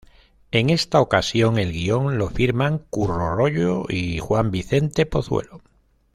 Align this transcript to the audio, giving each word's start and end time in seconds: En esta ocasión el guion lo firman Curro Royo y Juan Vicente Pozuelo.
En 0.49 0.71
esta 0.71 0.99
ocasión 0.99 1.59
el 1.59 1.73
guion 1.73 2.17
lo 2.17 2.27
firman 2.29 2.79
Curro 2.79 3.35
Royo 3.35 3.85
y 3.87 4.17
Juan 4.17 4.49
Vicente 4.49 5.05
Pozuelo. 5.05 5.61